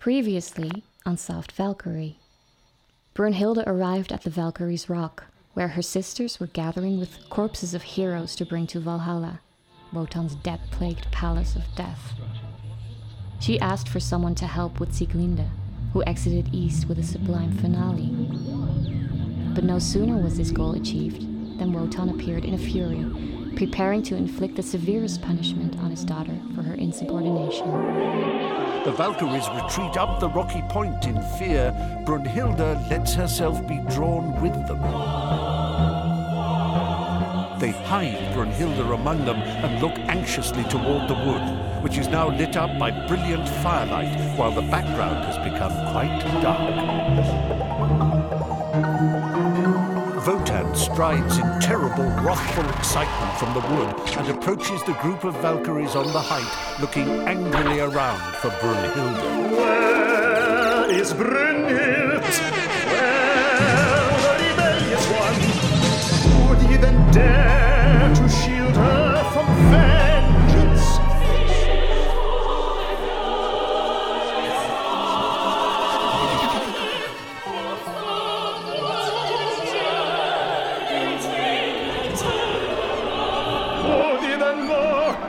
Previously 0.00 0.82
on 1.04 1.18
Soft 1.18 1.52
Valkyrie. 1.52 2.18
Brunhilde 3.12 3.62
arrived 3.66 4.12
at 4.12 4.22
the 4.22 4.30
Valkyrie's 4.30 4.88
Rock, 4.88 5.24
where 5.52 5.68
her 5.68 5.82
sisters 5.82 6.40
were 6.40 6.46
gathering 6.46 6.98
with 6.98 7.28
corpses 7.28 7.74
of 7.74 7.82
heroes 7.82 8.34
to 8.36 8.46
bring 8.46 8.66
to 8.68 8.80
Valhalla, 8.80 9.42
Wotan's 9.92 10.34
death 10.36 10.62
plagued 10.70 11.12
palace 11.12 11.54
of 11.54 11.64
death. 11.76 12.14
She 13.40 13.60
asked 13.60 13.90
for 13.90 14.00
someone 14.00 14.34
to 14.36 14.46
help 14.46 14.80
with 14.80 14.94
Sieglinde, 14.94 15.50
who 15.92 16.02
exited 16.04 16.48
east 16.54 16.88
with 16.88 16.98
a 16.98 17.02
sublime 17.02 17.52
finale. 17.58 18.08
But 19.54 19.64
no 19.64 19.78
sooner 19.78 20.16
was 20.16 20.38
this 20.38 20.50
goal 20.50 20.72
achieved 20.72 21.20
than 21.58 21.74
Wotan 21.74 22.08
appeared 22.08 22.46
in 22.46 22.54
a 22.54 22.58
fury, 22.58 23.04
preparing 23.56 24.02
to 24.04 24.16
inflict 24.16 24.56
the 24.56 24.62
severest 24.62 25.22
punishment 25.22 25.78
on 25.80 25.90
his 25.90 26.04
daughter 26.04 26.36
for 26.54 26.62
her 26.62 26.74
insubordination. 26.74 27.66
The 28.84 28.92
Valkyries 28.92 29.48
retreat 29.50 29.96
up 29.96 30.20
the 30.20 30.28
rocky 30.30 30.62
point 30.68 31.06
in 31.06 31.20
fear. 31.38 31.70
Brunhilde 32.06 32.90
lets 32.90 33.12
herself 33.14 33.66
be 33.68 33.78
drawn 33.90 34.40
with 34.40 34.54
them. 34.66 34.80
They 37.60 37.72
hide 37.72 38.32
Brunhilde 38.34 38.94
among 38.94 39.26
them 39.26 39.36
and 39.36 39.82
look 39.82 39.98
anxiously 40.08 40.64
toward 40.64 41.08
the 41.08 41.14
wood, 41.14 41.82
which 41.82 41.98
is 41.98 42.08
now 42.08 42.30
lit 42.34 42.56
up 42.56 42.78
by 42.78 42.90
brilliant 43.06 43.46
firelight, 43.62 44.38
while 44.38 44.50
the 44.50 44.62
background 44.62 45.26
has 45.26 45.36
become 45.38 45.72
quite 45.92 46.20
dark. 46.42 47.59
Strides 50.92 51.38
in 51.38 51.60
terrible, 51.60 52.04
wrathful 52.22 52.68
excitement 52.70 53.38
from 53.38 53.54
the 53.54 53.60
wood 53.74 54.18
and 54.18 54.28
approaches 54.28 54.82
the 54.84 54.92
group 54.94 55.24
of 55.24 55.34
Valkyries 55.36 55.94
on 55.94 56.06
the 56.12 56.20
height, 56.20 56.80
looking 56.80 57.08
angrily 57.28 57.80
around 57.80 58.20
for 58.36 58.50
Brunhilde. 58.60 59.50
Where 59.52 60.90
is 60.90 61.12
Brunhild? 61.12 62.69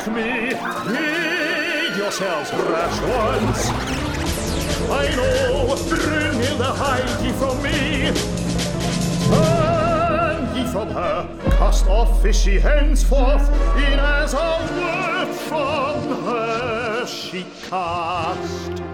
Mock 0.01 0.15
me? 0.15 0.53
Heed 0.93 1.97
yourselves, 1.97 2.51
rash 2.53 3.01
ones! 3.01 3.69
I 4.89 5.15
know, 5.15 5.75
Brunhilde, 5.87 6.75
hide 6.75 7.23
ye 7.23 7.31
from 7.33 7.61
me. 7.61 8.11
Turn 9.27 10.55
ye 10.55 10.71
from 10.71 10.89
her, 10.89 11.39
cast 11.57 11.87
off 11.87 12.21
fishy 12.21 12.59
henceforth, 12.59 13.49
in 13.77 13.99
as 13.99 14.33
a 14.33 14.69
word 14.77 15.33
from 15.35 16.23
her 16.25 17.05
she 17.05 17.45
cast. 17.69 18.90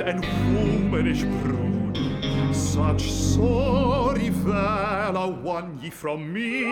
And 0.00 0.24
womanish 0.54 1.24
brood, 1.42 1.98
such 2.54 3.10
sorry 3.10 4.28
valor 4.28 5.32
won 5.32 5.78
ye 5.82 5.90
from 5.90 6.32
me. 6.32 6.64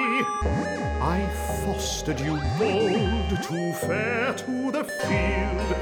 I 1.03 1.28
fostered 1.65 2.20
you 2.20 2.41
bold 2.59 3.31
to 3.42 3.72
fare 3.75 4.32
to 4.32 4.70
the 4.70 4.84
field. 4.84 5.76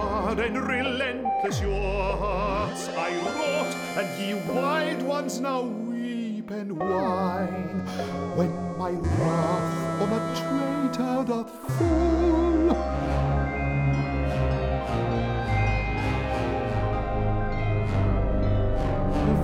Hard 0.00 0.40
and 0.40 0.66
relentless 0.66 1.60
your 1.60 2.16
hearts 2.16 2.88
I 2.88 3.10
wrought, 3.22 3.74
and 3.96 4.08
ye 4.20 4.34
wild 4.52 5.02
ones 5.02 5.40
now 5.40 5.62
weep 5.62 6.50
and 6.50 6.76
whine 6.76 7.86
when 8.36 8.50
my 8.76 8.90
wrath 8.90 10.02
on 10.02 10.12
a 10.12 10.20
traitor 10.36 11.24
doth 11.24 11.50
fall. 11.78 13.33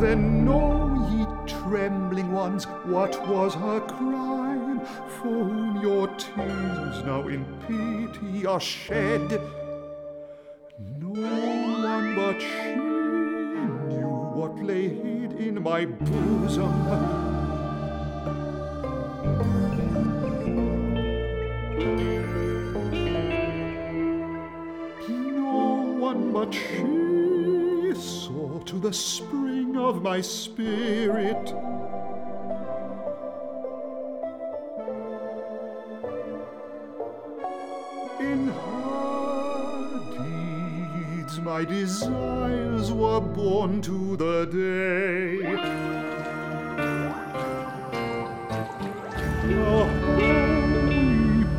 Then 0.00 0.46
know 0.46 1.08
ye, 1.12 1.26
trembling 1.46 2.32
ones, 2.32 2.64
what 2.86 3.12
was 3.28 3.54
her 3.54 3.80
crime, 3.80 4.80
for 5.20 5.44
whom 5.44 5.82
your 5.82 6.06
tears 6.16 7.04
now 7.04 7.28
in 7.28 7.44
pity 7.66 8.46
are 8.46 8.60
shed. 8.60 9.30
No 10.98 11.10
one 11.82 12.14
but 12.16 12.40
she 12.40 12.76
knew 12.76 14.08
what 14.38 14.58
lay 14.64 14.88
hid 14.88 15.34
in 15.34 15.62
my 15.62 15.84
bosom. 15.84 16.72
No 25.36 25.96
one 25.98 26.32
but 26.32 26.54
she 26.54 27.92
saw 27.94 28.58
to 28.60 28.78
the 28.78 28.92
spring 28.94 29.49
of 29.76 30.02
my 30.02 30.20
spirit. 30.20 31.54
In 38.20 38.48
her 38.48 40.00
deeds, 40.16 41.40
my 41.40 41.64
desires 41.64 42.92
were 42.92 43.20
born 43.20 43.80
to 43.82 44.16
the 44.16 44.46
day. 44.46 45.40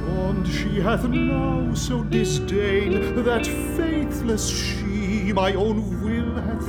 Bond 0.05 0.47
she 0.47 0.79
hath 0.79 1.05
now 1.05 1.73
so 1.73 2.03
disdained 2.03 3.25
that 3.25 3.45
faithless 3.45 4.47
she 4.49 5.33
my 5.33 5.53
own 5.53 5.77
will 6.01 6.10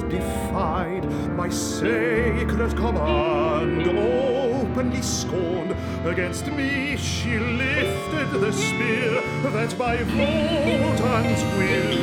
defied, 0.09 1.05
my 1.37 1.49
sacred 1.49 2.77
command 2.77 3.87
openly 3.89 5.03
scorned. 5.03 5.75
Against 6.07 6.47
me 6.47 6.97
she 6.97 7.39
lifted 7.39 8.41
the 8.41 8.53
spear 8.53 9.23
that 9.51 9.77
by 9.79 9.97
Wotan's 10.03 11.43
will 11.57 12.02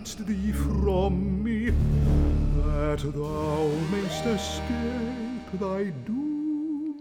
hidest 0.00 0.26
thee 0.26 0.52
from 0.52 1.44
me, 1.44 1.70
that 2.56 3.00
thou 3.02 3.68
mayst 3.90 4.24
escape 4.24 5.60
thy 5.60 5.84
doom. 6.06 6.96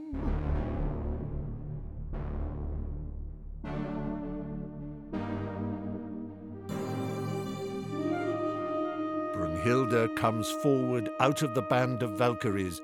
Brunhilda 9.33 10.13
comes 10.17 10.49
forward 10.61 11.09
out 11.21 11.41
of 11.41 11.55
the 11.55 11.61
band 11.61 12.03
of 12.03 12.17
Valkyries. 12.17 12.81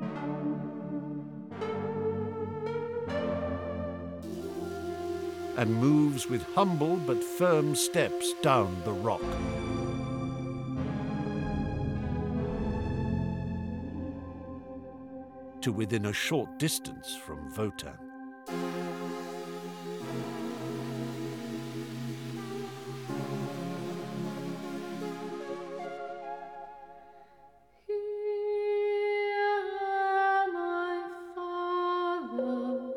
and 5.58 5.74
moves 5.74 6.30
with 6.30 6.44
humble 6.54 6.98
but 6.98 7.24
firm 7.24 7.74
steps 7.74 8.34
down 8.42 8.76
the 8.84 8.92
rock. 8.92 9.24
To 15.66 15.72
within 15.72 16.06
a 16.06 16.14
short 16.14 16.60
distance 16.60 17.16
from 17.16 17.52
Wotan. 17.58 17.98
Hear 27.88 27.96
my 30.54 31.02
father, 31.34 32.94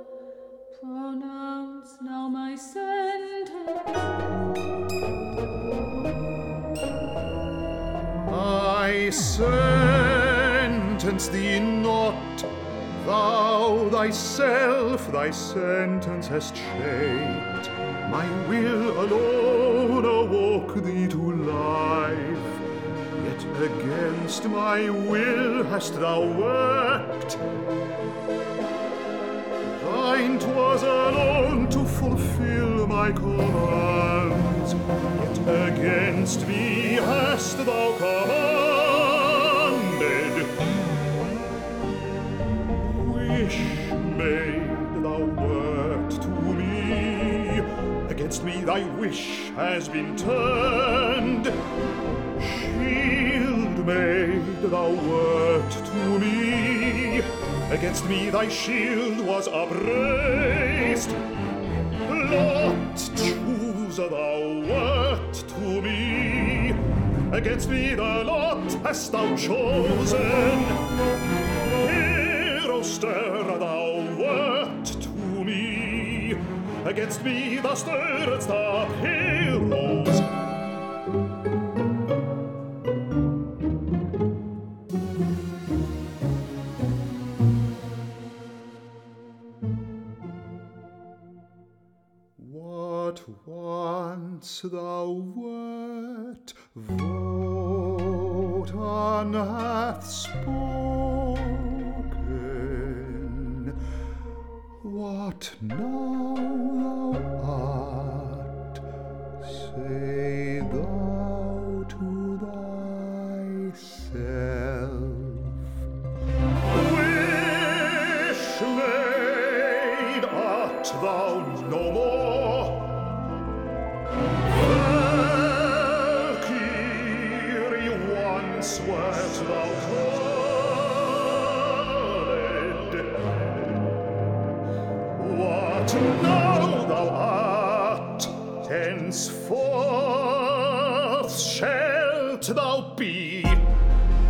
pronounce 0.78 1.96
now 2.02 2.28
my 2.28 2.54
sentence. 2.54 3.88
I 8.30 9.08
sentence 9.10 11.28
thee 11.28 11.60
not, 11.60 11.97
thou 13.08 13.88
thyself 13.88 15.10
thy 15.10 15.30
sentence 15.30 16.26
hast 16.26 16.54
shaped. 16.54 17.70
My 18.10 18.26
will 18.48 19.00
alone 19.04 20.04
awoke 20.04 20.74
thee 20.84 21.08
to 21.08 21.22
life, 21.56 22.52
yet 23.26 23.42
against 23.68 24.44
my 24.44 24.90
will 24.90 25.64
hast 25.64 25.94
thou 25.98 26.20
worked. 26.44 27.38
Thine 29.86 30.38
'twas 30.38 30.82
alone 30.82 31.66
to 31.76 31.82
fulfill 31.98 32.86
my 32.86 33.10
commands, 33.10 34.70
yet 35.22 35.38
against 35.66 36.46
me 36.46 36.98
hast 37.10 37.56
thou 37.64 37.86
commanded. 37.96 38.67
Against 48.38 48.56
me 48.56 48.64
thy 48.64 48.84
wish 49.00 49.50
has 49.56 49.88
been 49.88 50.16
turned. 50.16 51.46
Shield 52.40 53.84
maid 53.84 54.62
thou 54.62 54.90
wert 54.90 55.72
to 55.72 56.18
me, 56.20 57.20
against 57.72 58.08
me 58.08 58.30
thy 58.30 58.48
shield 58.48 59.26
was 59.26 59.48
upraised. 59.48 61.10
Lot 62.08 63.10
choose 63.16 63.96
thou 63.96 64.62
wert 64.70 65.34
to 65.34 65.82
me, 65.82 66.76
against 67.32 67.68
me 67.68 67.96
the 67.96 68.22
lot 68.22 68.72
hast 68.84 69.10
thou 69.10 69.34
chosen. 69.34 71.47
Against 76.88 77.22
me 77.22 77.58
thou 77.58 77.74
stirredst 77.74 78.48
up 78.48 78.88
heroes. 79.04 80.22
What 92.38 93.20
once 93.46 94.62
thou 94.62 95.10
wert, 95.36 96.54
Wotan 96.74 97.74
hath 99.34 100.06
spoken. 100.06 100.48
What 104.82 105.54
now 105.60 106.27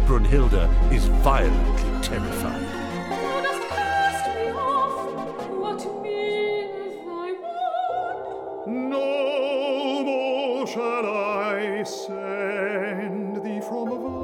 Brunhilde 0.09 0.69
is 0.93 1.05
violently 1.23 2.01
terrified. 2.03 2.63
Thou 3.11 3.43
dost 3.43 3.69
cast 3.69 4.35
me 4.35 4.51
off. 4.53 5.51
What 5.51 6.03
meaneth 6.03 7.05
thy 7.07 7.33
word? 7.43 8.67
No 8.67 10.03
more 10.05 10.67
shall 10.67 11.07
I 11.07 11.83
send 11.85 13.45
thee 13.45 13.61
from 13.61 13.89
Valhall 13.91 14.18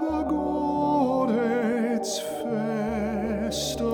the 0.00 0.22
goddess 0.28 2.20
festal 2.20 3.85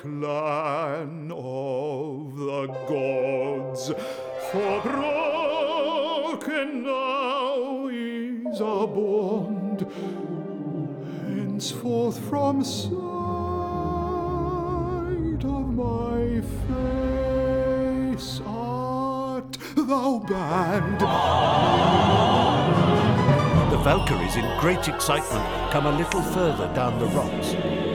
clan 0.00 1.30
of 1.30 2.36
the 2.36 2.66
gods, 2.88 3.92
for 4.50 4.80
broken 6.00 6.68
now 6.84 7.86
is 7.88 8.60
our 8.62 8.86
bond. 8.86 9.86
Henceforth 11.26 12.18
from 12.30 12.64
sight 12.64 12.90
of 15.44 15.68
my 15.74 16.40
face 18.14 18.40
art 18.46 19.58
thou 19.76 20.18
banned. 20.26 21.00
The 23.70 23.78
Valkyries, 23.84 24.36
in 24.36 24.46
great 24.60 24.88
excitement, 24.88 25.44
come 25.70 25.84
a 25.84 25.92
little 25.92 26.22
further 26.22 26.72
down 26.74 26.98
the 26.98 27.06
rocks. 27.06 27.89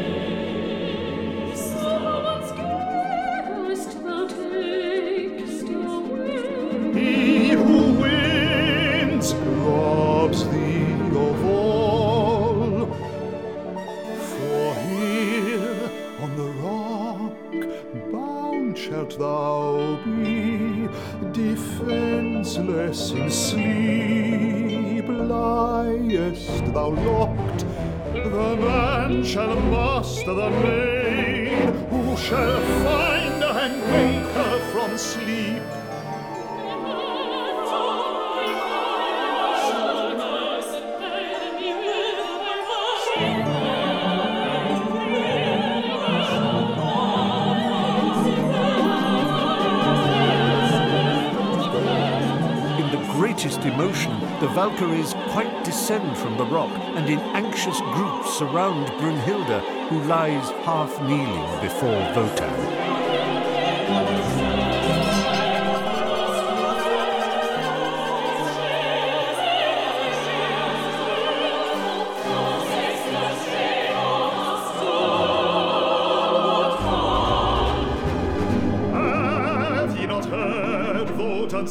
shalt 18.96 19.20
thou 19.20 20.00
be, 20.06 20.88
defenseless 21.34 23.12
in 23.12 23.30
sleep, 23.30 25.06
liest 25.10 26.74
thou 26.74 26.92
locked. 26.92 27.66
The 28.14 28.56
man 28.56 29.24
shall 29.26 29.60
master 29.70 30.34
the 30.34 30.50
maid, 30.50 31.76
who 31.90 32.16
shall 32.16 32.62
find 32.86 33.44
her 33.44 33.60
and 33.66 33.76
wake 33.92 34.32
her 34.34 34.60
from 34.72 34.98
sleep. 34.98 35.62
Yeah. 43.18 43.55
Greatest 53.46 53.68
emotion, 53.68 54.12
the 54.40 54.48
Valkyries 54.56 55.14
quite 55.30 55.64
descend 55.64 56.18
from 56.18 56.36
the 56.36 56.46
rock 56.46 56.72
and 56.96 57.08
in 57.08 57.20
anxious 57.36 57.80
groups 57.94 58.40
surround 58.40 58.88
Brunhilde, 59.00 59.62
who 59.90 60.02
lies 60.06 60.50
half 60.66 60.92
kneeling 61.04 61.62
before 61.62 61.92
Wotan. 62.16 62.96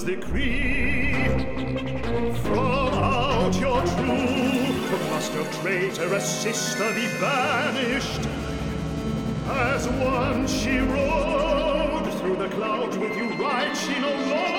Decree? 0.05 0.84
Traitorous 5.61 6.43
sister 6.43 6.93
be 6.95 7.07
banished. 7.21 8.27
As 9.47 9.89
once 9.89 10.53
she 10.53 10.79
rode 10.79 12.13
through 12.21 12.37
the 12.37 12.49
clouds 12.49 12.97
with 12.99 13.17
you, 13.17 13.33
ride 13.35 13.77
she 13.77 13.99
no 14.01 14.11
longer. 14.11 14.55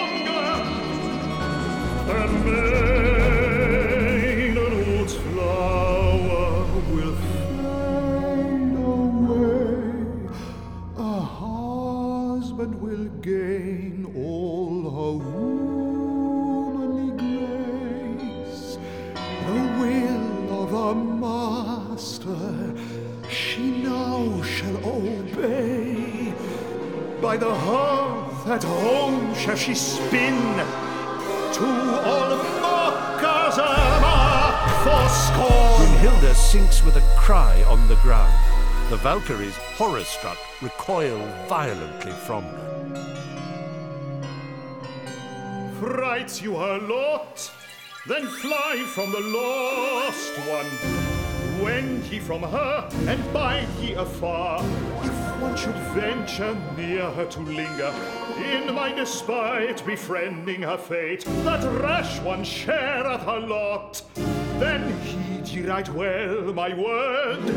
Hearth 27.76 28.48
at 28.48 28.64
home 28.64 29.34
shall 29.36 29.56
she 29.56 29.76
spin. 29.76 30.40
To 31.56 31.66
all 32.10 32.32
mockers 32.64 33.58
a 33.58 33.72
mark 34.06 34.64
for 34.84 35.06
scorn. 35.24 35.76
Brunhilde 35.80 36.34
sinks 36.36 36.84
with 36.84 36.96
a 36.98 37.06
cry 37.18 37.64
on 37.64 37.88
the 37.88 37.96
ground. 37.98 38.34
The 38.90 38.98
Valkyries, 38.98 39.58
horror 39.78 40.04
struck, 40.04 40.38
recoil 40.62 41.20
violently 41.48 42.14
from 42.28 42.44
her. 42.44 42.66
frights 45.80 46.42
you 46.42 46.56
her 46.56 46.80
lot, 46.80 47.52
then 48.08 48.26
fly 48.28 48.84
from 48.88 49.12
the 49.12 49.20
lost 49.20 50.34
one. 50.48 51.64
Wend 51.64 52.04
ye 52.06 52.20
from 52.20 52.42
her, 52.42 52.90
and 53.08 53.34
bide 53.34 53.68
ye 53.82 53.94
afar. 53.94 54.62
One 55.40 55.56
should 55.58 55.76
venture 55.94 56.56
near 56.78 57.12
her 57.12 57.26
to 57.26 57.40
linger, 57.42 57.94
in 58.38 58.74
my 58.74 58.94
despite 58.94 59.86
befriending 59.86 60.62
her 60.62 60.78
fate, 60.78 61.26
that 61.44 61.64
rash 61.82 62.20
one 62.22 62.44
shareth 62.44 63.26
her 63.26 63.40
lot, 63.40 64.02
then 64.60 64.98
heed 65.02 65.48
ye 65.48 65.68
right 65.68 65.90
well 65.90 66.54
my 66.54 66.74
word. 66.74 67.54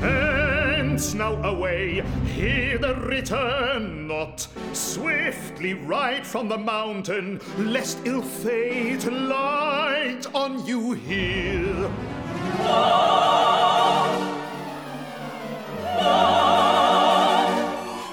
Hence 0.00 1.14
now 1.14 1.34
away, 1.42 2.02
hither 2.34 2.94
return 2.94 4.06
not. 4.06 4.46
Swiftly 4.72 5.74
ride 5.74 6.26
from 6.26 6.48
the 6.48 6.58
mountain, 6.58 7.40
lest 7.58 7.98
ill 8.04 8.22
fate 8.22 9.10
light 9.10 10.26
on 10.34 10.64
you 10.66 10.92
here. 10.92 11.90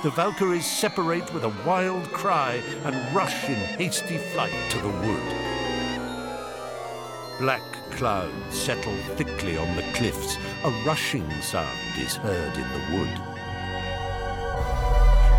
The 0.03 0.09
Valkyries 0.09 0.65
separate 0.65 1.31
with 1.31 1.43
a 1.43 1.53
wild 1.63 2.11
cry 2.11 2.59
and 2.85 3.15
rush 3.15 3.47
in 3.47 3.53
hasty 3.53 4.17
flight 4.17 4.51
to 4.71 4.79
the 4.79 4.87
wood. 4.87 5.35
Black 7.39 7.61
clouds 7.91 8.33
settle 8.57 8.97
thickly 9.15 9.57
on 9.57 9.75
the 9.75 9.83
cliffs. 9.93 10.37
A 10.63 10.71
rushing 10.87 11.29
sound 11.39 11.77
is 11.99 12.15
heard 12.15 12.57
in 12.57 12.67
the 12.73 12.97
wood. 12.97 13.21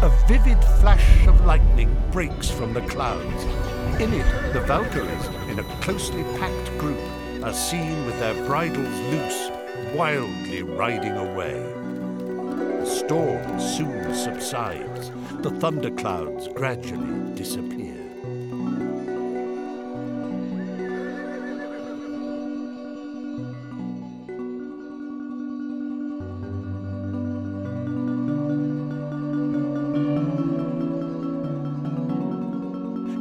A 0.05 0.25
vivid 0.29 0.63
flash 0.81 1.27
of 1.27 1.45
lightning 1.45 1.97
breaks 2.13 2.49
from 2.49 2.73
the 2.73 2.83
clouds. 2.83 3.45
In 4.01 4.13
it, 4.13 4.53
the 4.53 4.61
Valkyries, 4.61 5.27
in 5.49 5.59
a 5.59 5.65
closely 5.81 6.23
packed 6.39 6.79
group, 6.79 7.01
are 7.43 7.53
seen 7.53 8.07
with 8.07 8.17
their 8.21 8.35
bridles 8.47 9.01
loose, 9.11 9.51
wildly 9.93 10.63
riding 10.63 11.17
away. 11.17 11.82
Storm 13.07 13.59
soon 13.59 14.15
subsides. 14.15 15.11
The 15.43 15.51
thunderclouds 15.51 16.47
gradually 16.55 17.35
disappear. 17.35 17.97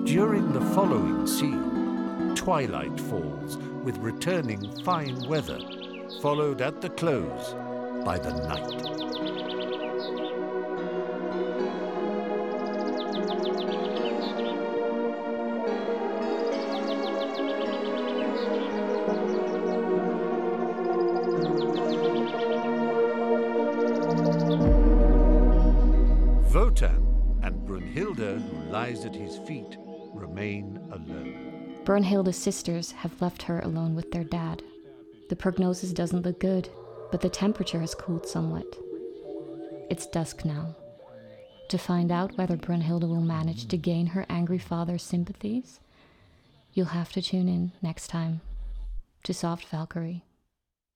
During 0.05 0.53
the 0.53 0.61
following 0.75 1.25
scene, 1.25 2.35
twilight 2.35 2.99
falls 2.99 3.57
with 3.83 3.97
returning 3.97 4.61
fine 4.83 5.27
weather, 5.27 5.59
followed 6.21 6.61
at 6.61 6.81
the 6.81 6.89
close 6.89 7.55
by 8.05 8.19
the 8.19 8.31
night. 8.47 9.30
Wotan 26.61 27.39
and 27.41 27.55
Brunhilde, 27.65 28.39
who 28.39 28.71
lies 28.71 29.03
at 29.03 29.15
his 29.15 29.39
feet, 29.47 29.77
remain 30.13 30.77
alone. 30.91 31.79
Brunhilde's 31.85 32.37
sisters 32.37 32.91
have 32.91 33.19
left 33.19 33.41
her 33.41 33.61
alone 33.61 33.95
with 33.95 34.11
their 34.11 34.23
dad. 34.23 34.61
The 35.29 35.35
prognosis 35.35 35.91
doesn't 35.91 36.21
look 36.21 36.39
good, 36.39 36.69
but 37.09 37.21
the 37.21 37.29
temperature 37.29 37.79
has 37.79 37.95
cooled 37.95 38.27
somewhat. 38.27 38.77
It's 39.89 40.05
dusk 40.05 40.45
now. 40.45 40.75
To 41.69 41.79
find 41.79 42.11
out 42.11 42.37
whether 42.37 42.57
Brunhilde 42.57 43.09
will 43.09 43.21
manage 43.21 43.67
to 43.69 43.75
gain 43.75 44.05
her 44.05 44.27
angry 44.29 44.59
father's 44.59 45.01
sympathies, 45.01 45.79
you'll 46.75 46.85
have 46.97 47.11
to 47.13 47.23
tune 47.23 47.47
in 47.47 47.71
next 47.81 48.09
time 48.09 48.41
to 49.23 49.33
Soft 49.33 49.65
Valkyrie. 49.65 50.25